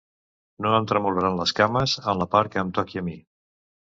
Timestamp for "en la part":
2.13-2.53